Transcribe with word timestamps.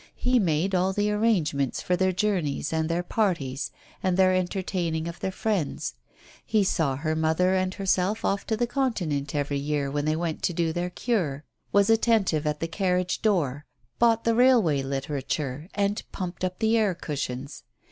He 0.15 0.39
made 0.39 0.73
all 0.73 0.93
the 0.93 1.11
arrangements 1.11 1.79
for 1.79 1.95
their 1.95 2.11
journeys 2.11 2.73
and 2.73 2.89
their 2.89 3.03
parties 3.03 3.69
and 4.01 4.17
their 4.17 4.33
entertaining 4.33 5.07
of 5.07 5.19
their 5.19 5.31
friends. 5.31 5.93
He 6.43 6.63
saw 6.63 6.95
her 6.95 7.15
mother 7.15 7.53
and 7.53 7.71
herself 7.75 8.25
off 8.25 8.47
to 8.47 8.57
the 8.57 8.65
Continent 8.65 9.35
every 9.35 9.59
year 9.59 9.91
when 9.91 10.05
they 10.05 10.15
went 10.15 10.41
to 10.41 10.53
do 10.53 10.73
their 10.73 10.89
cure, 10.89 11.43
was 11.71 11.87
attentive 11.87 12.47
at 12.47 12.61
the 12.61 12.67
carriage 12.67 13.21
door, 13.21 13.67
bought 13.99 14.23
the 14.23 14.33
railway 14.33 14.81
literature, 14.81 15.69
and 15.75 16.01
pumped 16.11 16.43
up 16.43 16.57
the 16.57 16.75
air 16.79 16.95
cushions. 16.95 17.61